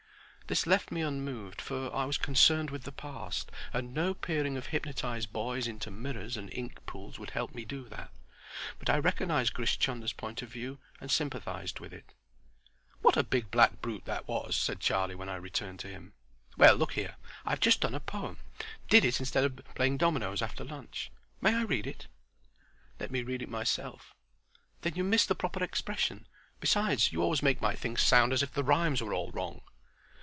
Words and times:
This 0.47 0.67
left 0.67 0.91
me 0.91 0.99
unmoved, 0.99 1.61
for 1.61 1.95
I 1.95 2.03
was 2.03 2.17
concerned 2.17 2.71
for 2.71 2.77
the 2.77 2.91
past, 2.91 3.49
and 3.71 3.93
no 3.93 4.13
peering 4.13 4.57
of 4.57 4.65
hypnotized 4.67 5.31
boys 5.31 5.65
into 5.65 5.89
mirrors 5.89 6.35
and 6.35 6.53
ink 6.53 6.85
pools 6.85 7.17
would 7.17 7.29
help 7.29 7.55
me 7.55 7.63
do 7.63 7.87
that. 7.87 8.11
But 8.77 8.89
I 8.89 8.99
recognized 8.99 9.53
Grish 9.53 9.79
Chunder's 9.79 10.11
point 10.11 10.41
of 10.41 10.49
view 10.49 10.79
and 10.99 11.09
sympathized 11.09 11.79
with 11.79 11.93
it. 11.93 12.13
"What 13.01 13.15
a 13.15 13.23
big 13.23 13.49
black 13.49 13.81
brute 13.81 14.03
that 14.03 14.27
was!" 14.27 14.57
said 14.57 14.81
Charlie, 14.81 15.15
when 15.15 15.29
I 15.29 15.37
returned 15.37 15.79
to 15.81 15.87
him. 15.87 16.15
"Well, 16.57 16.75
look 16.75 16.95
here, 16.95 17.15
I've 17.45 17.61
just 17.61 17.79
done 17.79 17.95
a 17.95 18.01
poem; 18.01 18.37
dil 18.89 19.05
it 19.05 19.21
instead 19.21 19.45
of 19.45 19.55
playing 19.73 19.99
dominoes 19.99 20.41
after 20.41 20.65
lunch. 20.65 21.11
May 21.39 21.55
I 21.55 21.61
read 21.61 21.87
it?" 21.87 22.07
"Let 22.99 23.09
me 23.09 23.23
read 23.23 23.41
it 23.41 23.45
to 23.45 23.51
myself." 23.53 24.13
"Then 24.81 24.95
you 24.95 25.05
miss 25.05 25.25
the 25.25 25.33
proper 25.33 25.63
expression. 25.63 26.27
Besides, 26.59 27.13
you 27.13 27.21
always 27.23 27.41
make 27.41 27.61
my 27.61 27.73
things 27.73 28.01
sound 28.01 28.33
as 28.33 28.43
if 28.43 28.51
the 28.51 28.65
rhymes 28.65 29.01
were 29.01 29.13
all 29.13 29.31
wrong." 29.31 29.61